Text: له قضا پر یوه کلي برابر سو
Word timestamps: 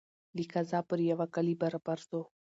له 0.35 0.43
قضا 0.53 0.79
پر 0.89 0.99
یوه 1.09 1.25
کلي 1.35 1.55
برابر 1.61 1.99
سو 2.09 2.19